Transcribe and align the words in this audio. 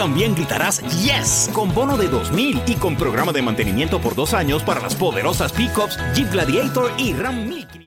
también 0.00 0.34
gritarás 0.34 0.80
Yes 1.02 1.50
con 1.52 1.74
bono 1.74 1.98
de 1.98 2.08
2000 2.08 2.62
y 2.66 2.74
con 2.76 2.96
programa 2.96 3.32
de 3.32 3.42
mantenimiento 3.42 4.00
por 4.00 4.14
dos 4.14 4.32
años 4.32 4.62
para 4.62 4.80
las 4.80 4.94
poderosas 4.94 5.52
pickups 5.52 5.98
Jeep 6.14 6.32
Gladiator 6.32 6.90
y 6.96 7.12
Ram 7.12 7.46
1500. 7.46 7.86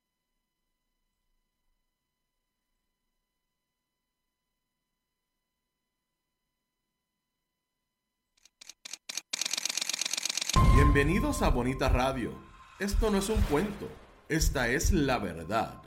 Bienvenidos 10.75 11.42
a 11.42 11.50
Bonita 11.50 11.89
Radio. 11.89 12.31
Esto 12.77 13.09
no 13.09 13.17
es 13.17 13.30
un 13.30 13.42
cuento, 13.42 13.89
esta 14.30 14.67
es 14.67 14.92
la 14.92 15.17
verdad. 15.17 15.81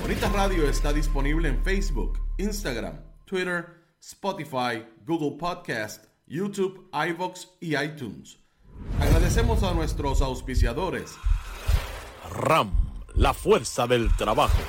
Bonita 0.00 0.28
Radio 0.30 0.68
está 0.68 0.92
disponible 0.92 1.48
en 1.48 1.62
Facebook, 1.62 2.18
Instagram, 2.36 2.98
Twitter, 3.26 3.79
Spotify, 4.00 4.82
Google 5.06 5.36
Podcast, 5.38 6.06
YouTube, 6.26 6.88
iVoox 6.92 7.48
y 7.60 7.76
iTunes. 7.76 8.38
Agradecemos 8.98 9.62
a 9.62 9.74
nuestros 9.74 10.22
auspiciadores. 10.22 11.14
RAM, 12.32 12.72
la 13.14 13.34
fuerza 13.34 13.86
del 13.86 14.14
trabajo. 14.16 14.62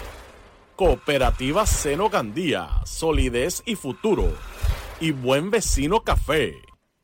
Cooperativa 0.75 1.65
Seno 1.65 2.09
Gandía, 2.09 2.81
solidez 2.85 3.63
y 3.65 3.75
futuro. 3.75 4.33
Y 4.99 5.11
Buen 5.11 5.49
Vecino 5.49 6.03
Café. 6.03 6.53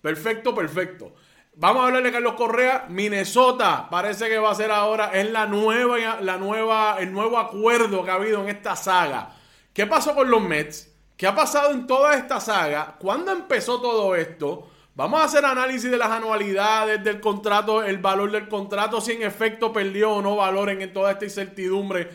Perfecto, 0.00 0.54
perfecto. 0.54 1.12
Vamos 1.56 1.82
a 1.82 1.86
hablar 1.88 2.04
de 2.04 2.12
Carlos 2.12 2.34
Correa. 2.34 2.86
Minnesota 2.88 3.88
parece 3.90 4.28
que 4.28 4.38
va 4.38 4.52
a 4.52 4.54
ser 4.54 4.70
ahora, 4.70 5.10
es 5.12 5.28
la 5.28 5.46
nueva, 5.46 6.20
la 6.20 6.36
nueva, 6.36 6.98
el 7.00 7.12
nuevo 7.12 7.36
acuerdo 7.36 8.04
que 8.04 8.12
ha 8.12 8.14
habido 8.14 8.40
en 8.44 8.48
esta 8.48 8.76
saga. 8.76 9.34
¿Qué 9.72 9.88
pasó 9.88 10.14
con 10.14 10.30
los 10.30 10.40
Mets? 10.40 10.89
¿Qué 11.20 11.26
ha 11.26 11.34
pasado 11.34 11.72
en 11.72 11.86
toda 11.86 12.14
esta 12.14 12.40
saga? 12.40 12.96
¿Cuándo 12.98 13.30
empezó 13.30 13.78
todo 13.78 14.14
esto? 14.16 14.70
Vamos 14.94 15.20
a 15.20 15.24
hacer 15.24 15.44
análisis 15.44 15.90
de 15.90 15.98
las 15.98 16.10
anualidades 16.10 17.04
del 17.04 17.20
contrato, 17.20 17.82
el 17.82 17.98
valor 17.98 18.32
del 18.32 18.48
contrato, 18.48 19.02
si 19.02 19.12
en 19.12 19.24
efecto 19.24 19.70
perdió 19.70 20.12
o 20.12 20.22
no 20.22 20.36
valor 20.36 20.70
en 20.70 20.90
toda 20.94 21.12
esta 21.12 21.26
incertidumbre. 21.26 22.08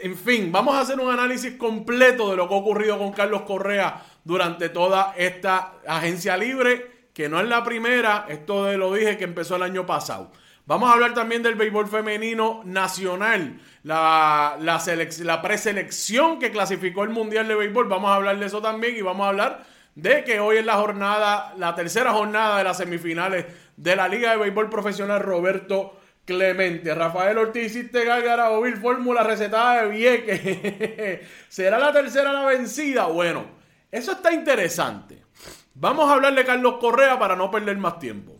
En 0.00 0.16
fin, 0.16 0.50
vamos 0.50 0.74
a 0.74 0.80
hacer 0.80 0.98
un 0.98 1.12
análisis 1.12 1.52
completo 1.52 2.32
de 2.32 2.36
lo 2.38 2.48
que 2.48 2.54
ha 2.54 2.58
ocurrido 2.58 2.98
con 2.98 3.12
Carlos 3.12 3.42
Correa 3.42 4.02
durante 4.24 4.68
toda 4.68 5.14
esta 5.16 5.74
agencia 5.86 6.36
libre, 6.36 7.10
que 7.14 7.28
no 7.28 7.38
es 7.38 7.46
la 7.46 7.62
primera, 7.62 8.26
esto 8.28 8.64
de 8.64 8.78
lo 8.78 8.92
dije 8.94 9.16
que 9.16 9.22
empezó 9.22 9.54
el 9.54 9.62
año 9.62 9.86
pasado. 9.86 10.32
Vamos 10.68 10.90
a 10.90 10.92
hablar 10.92 11.14
también 11.14 11.42
del 11.42 11.54
béisbol 11.54 11.88
femenino 11.88 12.60
nacional, 12.66 13.58
la, 13.84 14.58
la, 14.60 15.40
preselección 15.40 16.38
que 16.38 16.50
clasificó 16.50 17.04
el 17.04 17.08
Mundial 17.08 17.48
de 17.48 17.54
Béisbol. 17.54 17.88
Vamos 17.88 18.10
a 18.10 18.16
hablar 18.16 18.38
de 18.38 18.44
eso 18.44 18.60
también 18.60 18.94
y 18.94 19.00
vamos 19.00 19.24
a 19.24 19.30
hablar 19.30 19.64
de 19.94 20.24
que 20.24 20.40
hoy 20.40 20.58
es 20.58 20.66
la 20.66 20.74
jornada, 20.74 21.54
la 21.56 21.74
tercera 21.74 22.12
jornada 22.12 22.58
de 22.58 22.64
las 22.64 22.76
semifinales 22.76 23.46
de 23.78 23.96
la 23.96 24.08
Liga 24.08 24.32
de 24.32 24.36
Béisbol 24.36 24.68
Profesional 24.68 25.20
Roberto 25.20 25.98
Clemente. 26.26 26.94
Rafael 26.94 27.38
Ortiz 27.38 27.74
hiciste 27.74 28.04
gárgara 28.04 28.50
o 28.50 28.62
fórmula 28.76 29.22
recetada 29.22 29.84
de 29.84 29.88
Vieques. 29.88 31.20
¿Será 31.48 31.78
la 31.78 31.94
tercera 31.94 32.30
la 32.30 32.44
vencida? 32.44 33.06
Bueno, 33.06 33.46
eso 33.90 34.12
está 34.12 34.34
interesante. 34.34 35.24
Vamos 35.72 36.10
a 36.10 36.12
hablar 36.12 36.34
de 36.34 36.44
Carlos 36.44 36.74
Correa 36.78 37.18
para 37.18 37.36
no 37.36 37.50
perder 37.50 37.78
más 37.78 37.98
tiempo. 37.98 38.37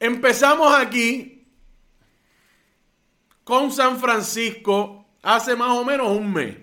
Empezamos 0.00 0.74
aquí 0.74 1.46
con 3.44 3.72
San 3.72 3.98
Francisco 3.98 5.06
hace 5.22 5.56
más 5.56 5.70
o 5.70 5.84
menos 5.84 6.08
un 6.08 6.32
mes. 6.32 6.56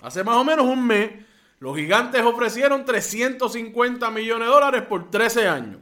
Hace 0.00 0.24
más 0.24 0.36
o 0.36 0.44
menos 0.44 0.64
un 0.66 0.86
mes, 0.86 1.10
los 1.58 1.76
gigantes 1.76 2.22
ofrecieron 2.22 2.84
350 2.84 4.10
millones 4.10 4.48
de 4.48 4.54
dólares 4.54 4.82
por 4.82 5.10
13 5.10 5.46
años. 5.46 5.80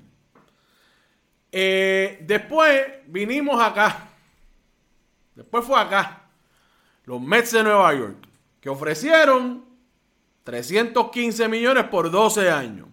Eh, 1.52 2.18
después 2.22 2.84
vinimos 3.06 3.60
acá. 3.62 4.08
Después 5.34 5.64
fue 5.64 5.80
acá. 5.80 6.24
Los 7.04 7.20
Mets 7.20 7.52
de 7.52 7.62
Nueva 7.62 7.94
York. 7.94 8.16
Que 8.60 8.68
ofrecieron 8.68 9.64
315 10.42 11.48
millones 11.48 11.84
por 11.84 12.10
12 12.10 12.50
años. 12.50 12.88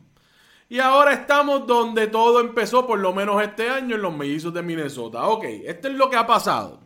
Y 0.67 0.79
ahora 0.79 1.13
estamos 1.13 1.67
donde 1.67 2.07
todo 2.07 2.39
empezó, 2.39 2.87
por 2.87 2.99
lo 2.99 3.13
menos 3.13 3.41
este 3.41 3.69
año, 3.69 3.95
en 3.95 4.01
los 4.01 4.15
mellizos 4.15 4.53
de 4.53 4.63
Minnesota. 4.63 5.27
Ok, 5.27 5.45
esto 5.65 5.87
es 5.87 5.93
lo 5.93 6.09
que 6.09 6.15
ha 6.15 6.25
pasado. 6.25 6.79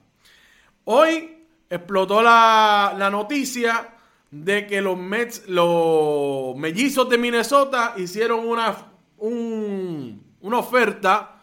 Hoy 0.84 1.46
explotó 1.70 2.22
la, 2.22 3.10
noticia 3.12 3.96
de 4.32 4.68
que 4.68 4.82
los 4.82 4.98
Mets, 4.98 5.48
los 5.48 6.56
mellizos 6.58 7.08
de 7.10 7.18
Minnesota 7.18 7.94
hicieron 7.98 8.48
una, 8.48 8.76
una 9.18 10.58
oferta 10.58 11.40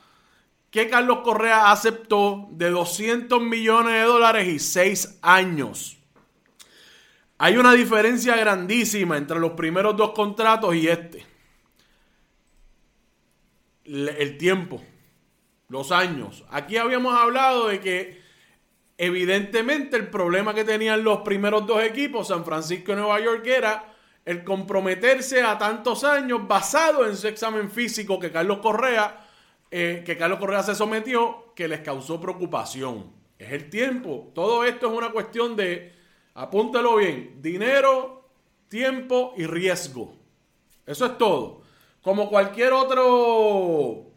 que 0.71 0.91
Carlos 0.91 1.21
Correa 1.25 1.71
aceptó 1.71 2.49
de 2.51 2.71
200 2.71 3.41
millones 3.41 3.95
de 3.95 4.03
dólares 4.03 4.49
y 4.49 4.59
6 4.59 5.21
años. 5.23 5.97
Hay 7.39 7.57
una 7.57 7.73
diferencia 7.73 8.37
grandísima 8.37 9.17
entre 9.17 9.39
los 9.39 9.53
primeros 9.53 9.97
dos 9.97 10.11
contratos 10.11 10.75
y 10.75 10.89
este. 10.89 11.36
El 13.87 14.37
tiempo, 14.39 14.83
los 15.69 15.93
años. 15.93 16.45
Aquí 16.51 16.77
habíamos 16.77 17.15
hablado 17.15 17.69
de 17.69 17.81
que 17.81 18.21
evidentemente 18.99 19.97
el 19.97 20.09
problema 20.09 20.55
que 20.55 20.65
tenían 20.65 21.05
los 21.05 21.21
primeros 21.21 21.67
dos 21.67 21.83
equipos, 21.83 22.29
San 22.29 22.45
Francisco 22.45 22.93
y 22.93 22.97
Nueva 22.97 23.21
York, 23.21 23.47
era 23.47 23.95
el 24.25 24.43
comprometerse 24.43 25.43
a 25.43 25.57
tantos 25.57 26.03
años 26.03 26.47
basado 26.49 27.07
en 27.07 27.17
su 27.17 27.29
examen 27.29 27.71
físico 27.71 28.19
que 28.19 28.33
Carlos 28.33 28.59
Correa 28.59 29.27
eh, 29.71 30.05
que 30.07 30.17
Carlos 30.17 30.39
Correa 30.39 30.63
se 30.63 30.75
sometió 30.75 31.53
que 31.55 31.69
les 31.69 31.81
causó 31.81 32.21
preocupación. 32.21 33.13
Es 33.39 33.53
el 33.53 33.69
tiempo. 33.69 34.31
Todo 34.35 34.65
esto 34.65 34.87
es 34.87 34.97
una 34.97 35.11
cuestión 35.11 35.57
de, 35.57 35.93
apúntalo 36.35 36.97
bien, 36.97 37.43
dinero, 37.43 38.31
tiempo 38.69 39.35
y 39.37 39.47
riesgo. 39.47 40.15
Eso 40.87 41.07
es 41.07 41.19
todo. 41.19 41.63
Como 42.07 42.31
cualquier 42.31 42.73
otro, 42.73 44.13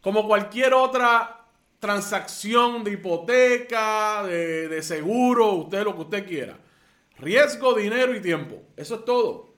como 0.00 0.26
cualquier 0.26 0.74
otra 0.74 1.46
transacción 1.78 2.82
de 2.82 2.94
hipoteca, 2.94 4.24
de, 4.24 4.66
de 4.66 4.82
seguro, 4.82 5.52
usted 5.52 5.84
lo 5.84 5.94
que 5.94 6.00
usted 6.00 6.26
quiera. 6.26 6.58
Riesgo, 7.18 7.74
dinero 7.74 8.16
y 8.16 8.20
tiempo. 8.20 8.60
Eso 8.76 8.96
es 8.96 9.04
todo. 9.04 9.54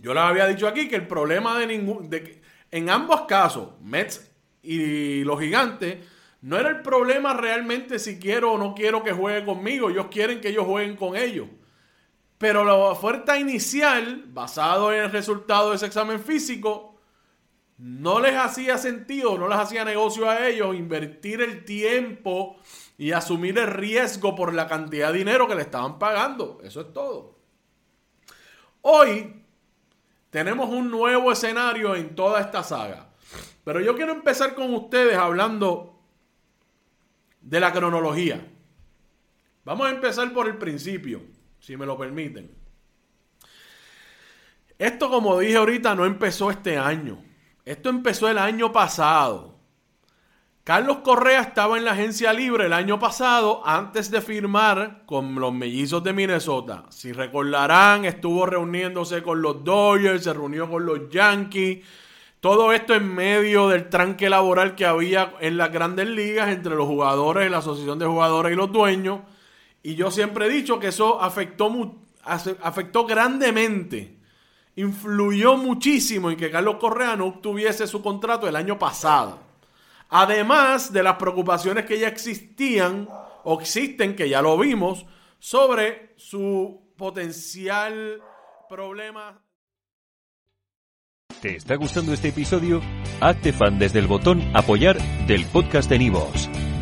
Yo 0.00 0.14
les 0.14 0.22
había 0.22 0.46
dicho 0.46 0.68
aquí 0.68 0.86
que 0.86 0.94
el 0.94 1.08
problema 1.08 1.58
de 1.58 1.66
ningún, 1.66 2.08
de, 2.08 2.40
en 2.70 2.88
ambos 2.88 3.22
casos, 3.22 3.70
Mets 3.80 4.30
y 4.62 5.24
los 5.24 5.40
gigantes, 5.40 5.96
no 6.42 6.56
era 6.56 6.68
el 6.68 6.80
problema 6.82 7.34
realmente 7.34 7.98
si 7.98 8.20
quiero 8.20 8.52
o 8.52 8.56
no 8.58 8.72
quiero 8.72 9.02
que 9.02 9.10
juegue 9.10 9.44
conmigo. 9.44 9.90
Ellos 9.90 10.06
quieren 10.12 10.40
que 10.40 10.50
ellos 10.50 10.64
jueguen 10.64 10.94
con 10.94 11.16
ellos. 11.16 11.48
Pero 12.38 12.64
la 12.64 12.74
oferta 12.74 13.38
inicial, 13.38 14.24
basado 14.26 14.92
en 14.92 15.04
el 15.04 15.12
resultado 15.12 15.70
de 15.70 15.76
ese 15.76 15.86
examen 15.86 16.20
físico, 16.20 16.98
no 17.78 18.20
les 18.20 18.36
hacía 18.36 18.78
sentido, 18.78 19.36
no 19.38 19.48
les 19.48 19.58
hacía 19.58 19.84
negocio 19.84 20.28
a 20.28 20.46
ellos 20.46 20.76
invertir 20.76 21.40
el 21.40 21.64
tiempo 21.64 22.56
y 22.96 23.12
asumir 23.12 23.58
el 23.58 23.66
riesgo 23.68 24.34
por 24.34 24.54
la 24.54 24.68
cantidad 24.68 25.12
de 25.12 25.18
dinero 25.18 25.48
que 25.48 25.54
le 25.54 25.62
estaban 25.62 25.98
pagando. 25.98 26.60
Eso 26.62 26.82
es 26.82 26.92
todo. 26.92 27.38
Hoy 28.82 29.42
tenemos 30.30 30.68
un 30.68 30.90
nuevo 30.90 31.32
escenario 31.32 31.94
en 31.96 32.14
toda 32.14 32.40
esta 32.40 32.62
saga. 32.62 33.08
Pero 33.64 33.80
yo 33.80 33.96
quiero 33.96 34.12
empezar 34.12 34.54
con 34.54 34.74
ustedes 34.74 35.16
hablando 35.16 35.98
de 37.40 37.60
la 37.60 37.72
cronología. 37.72 38.46
Vamos 39.64 39.86
a 39.86 39.90
empezar 39.90 40.32
por 40.32 40.46
el 40.46 40.58
principio, 40.58 41.22
si 41.64 41.76
me 41.76 41.86
lo 41.86 41.96
permiten. 41.96 42.50
Esto, 44.78 45.08
como 45.08 45.38
dije 45.38 45.56
ahorita, 45.56 45.94
no 45.94 46.04
empezó 46.04 46.50
este 46.50 46.76
año. 46.76 47.22
Esto 47.64 47.88
empezó 47.88 48.28
el 48.28 48.36
año 48.36 48.70
pasado. 48.70 49.54
Carlos 50.62 50.98
Correa 50.98 51.40
estaba 51.40 51.78
en 51.78 51.84
la 51.84 51.92
agencia 51.92 52.32
libre 52.32 52.66
el 52.66 52.72
año 52.72 52.98
pasado 52.98 53.66
antes 53.66 54.10
de 54.10 54.20
firmar 54.20 55.04
con 55.06 55.34
los 55.36 55.52
mellizos 55.52 56.02
de 56.04 56.12
Minnesota. 56.12 56.84
Si 56.90 57.12
recordarán, 57.12 58.04
estuvo 58.04 58.44
reuniéndose 58.44 59.22
con 59.22 59.40
los 59.40 59.64
Dodgers, 59.64 60.24
se 60.24 60.32
reunió 60.32 60.68
con 60.68 60.84
los 60.84 61.08
Yankees 61.10 61.84
todo 62.40 62.74
esto 62.74 62.94
en 62.94 63.14
medio 63.14 63.68
del 63.68 63.88
tranque 63.88 64.28
laboral 64.28 64.74
que 64.74 64.84
había 64.84 65.32
en 65.40 65.56
las 65.56 65.72
grandes 65.72 66.06
ligas 66.08 66.50
entre 66.50 66.74
los 66.74 66.86
jugadores, 66.86 67.50
la 67.50 67.58
asociación 67.58 67.98
de 67.98 68.04
jugadores 68.04 68.52
y 68.52 68.54
los 68.54 68.70
dueños. 68.70 69.20
Y 69.84 69.94
yo 69.94 70.10
siempre 70.10 70.46
he 70.46 70.48
dicho 70.48 70.80
que 70.80 70.88
eso 70.88 71.22
afectó, 71.22 71.70
afectó 72.24 73.06
grandemente, 73.06 74.16
influyó 74.74 75.56
muchísimo 75.56 76.30
en 76.30 76.36
que 76.36 76.50
Carlos 76.50 76.78
Correa 76.80 77.14
no 77.14 77.26
obtuviese 77.26 77.86
su 77.86 78.02
contrato 78.02 78.48
el 78.48 78.56
año 78.56 78.78
pasado. 78.78 79.38
Además 80.08 80.92
de 80.92 81.04
las 81.04 81.16
preocupaciones 81.16 81.84
que 81.84 82.00
ya 82.00 82.08
existían 82.08 83.08
o 83.44 83.60
existen, 83.60 84.16
que 84.16 84.28
ya 84.28 84.42
lo 84.42 84.58
vimos, 84.58 85.06
sobre 85.38 86.14
su 86.16 86.92
potencial 86.96 88.20
problema 88.68 89.44
¿Te 91.44 91.56
está 91.56 91.76
gustando 91.76 92.14
este 92.14 92.28
episodio? 92.28 92.80
Hazte 93.20 93.52
fan 93.52 93.78
desde 93.78 93.98
el 93.98 94.06
botón 94.06 94.42
Apoyar 94.54 94.96
del 95.26 95.44
podcast 95.44 95.90
de 95.90 95.98
Nivos. 95.98 96.48